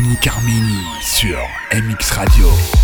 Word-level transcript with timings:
Véronique 0.00 0.26
Armini 0.28 0.82
sur 1.02 1.46
MX 1.74 2.10
Radio. 2.12 2.79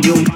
volume. 0.00 0.31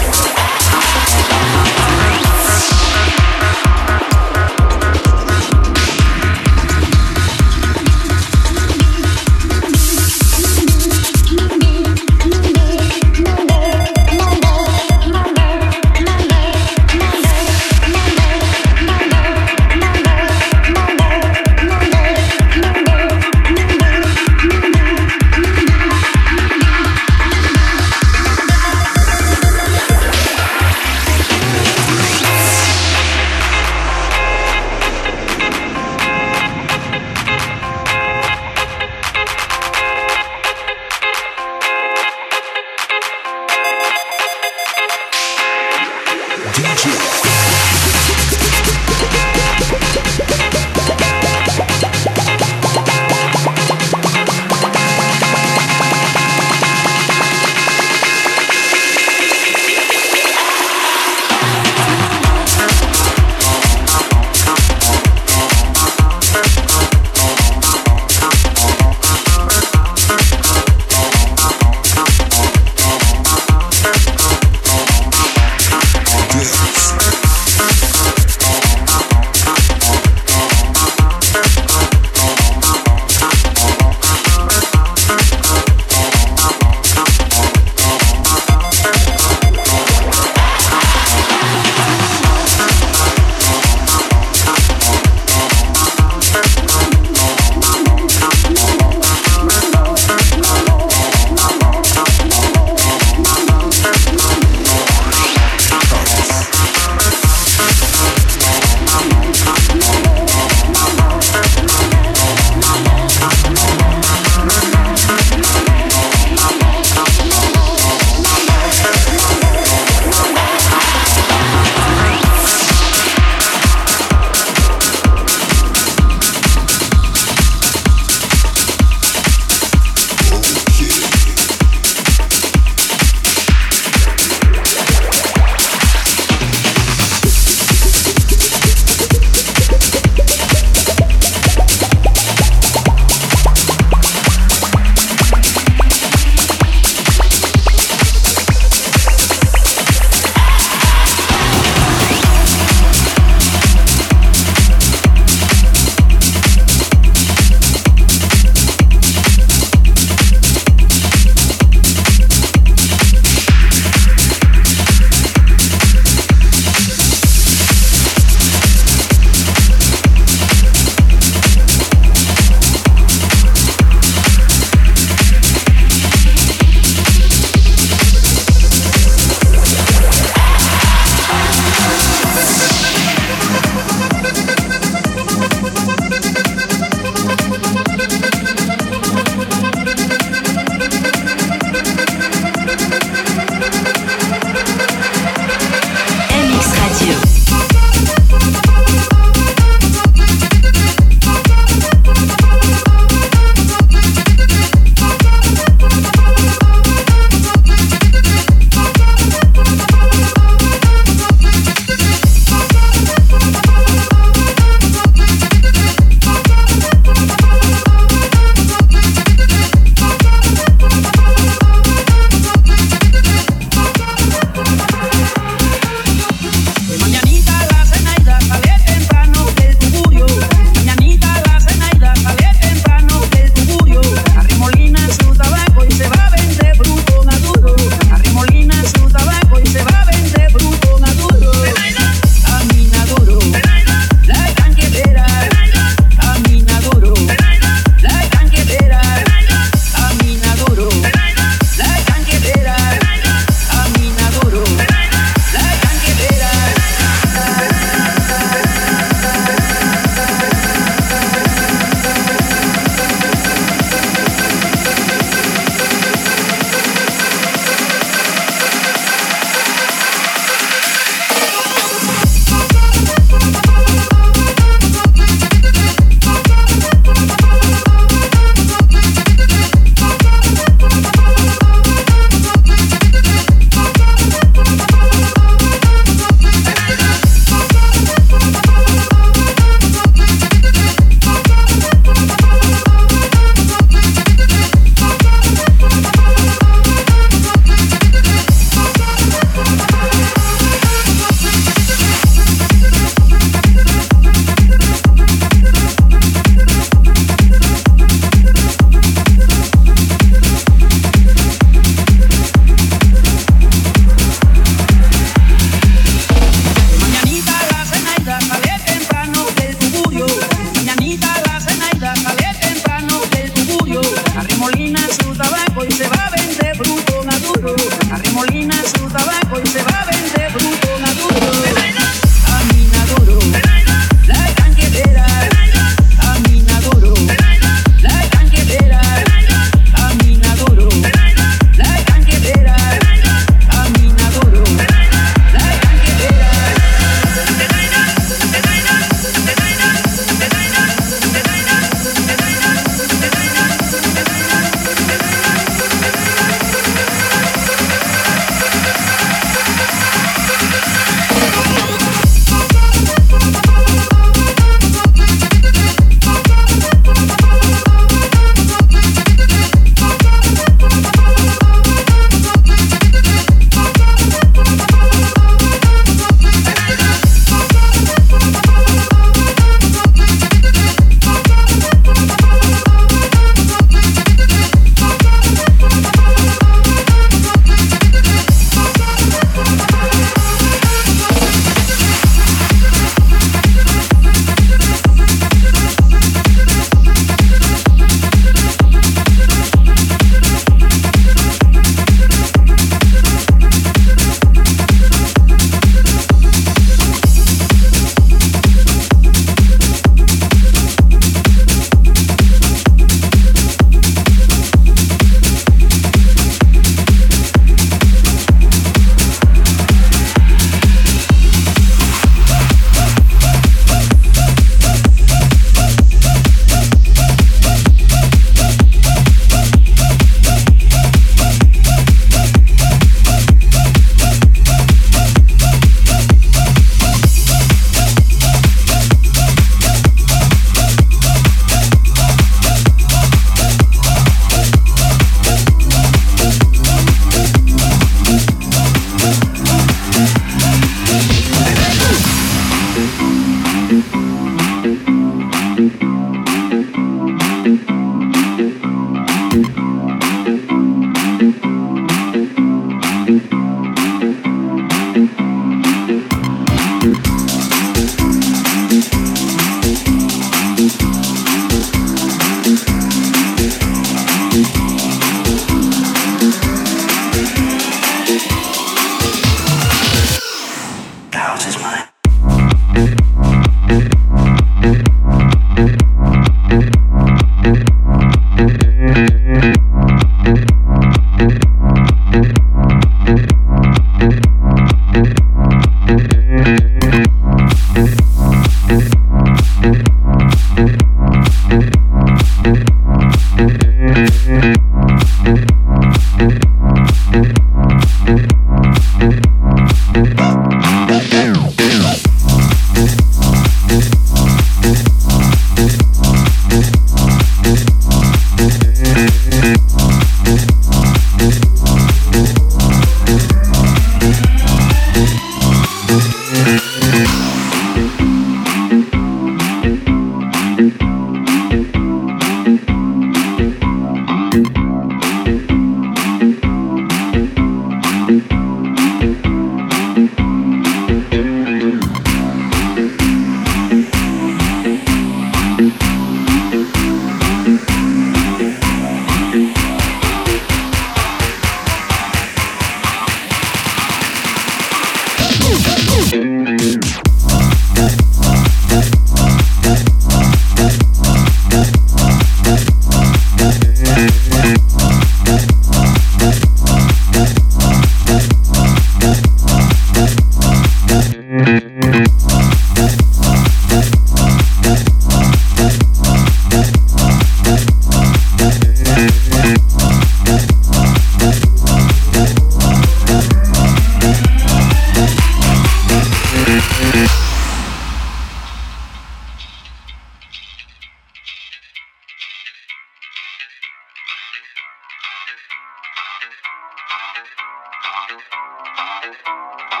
Bye. 599.71 600.00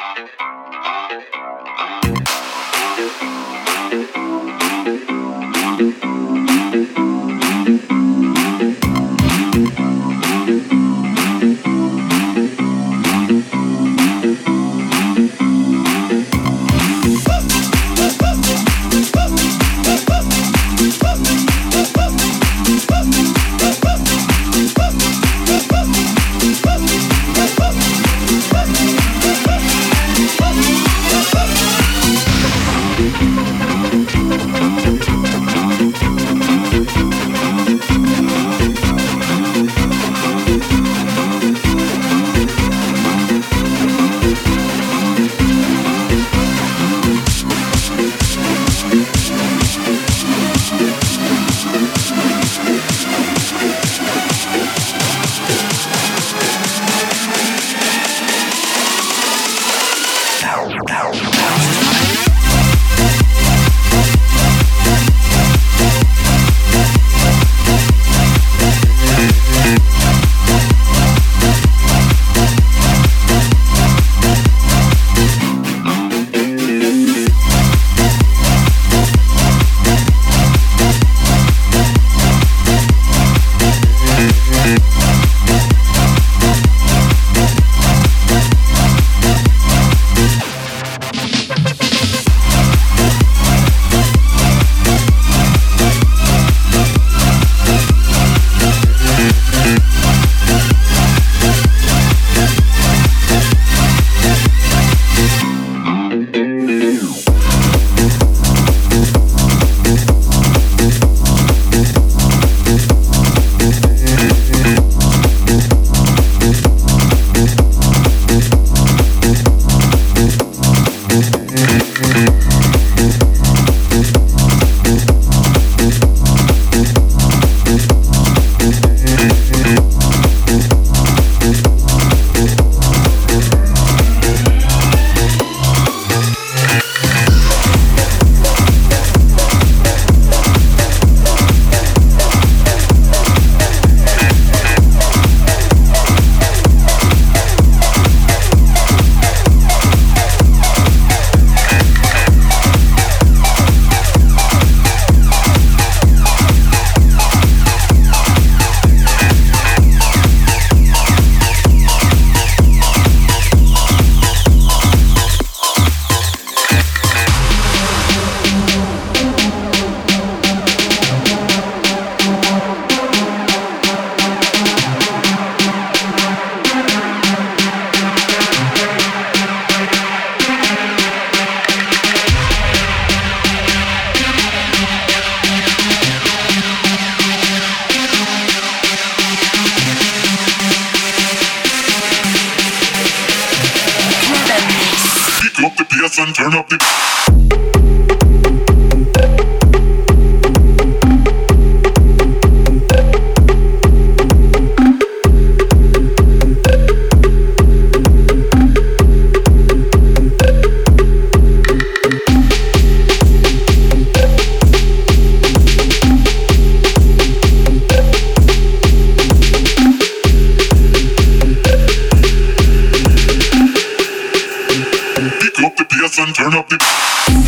And 226.19 226.35
turn 226.35 226.53
up 226.53 226.67
the. 226.67 227.40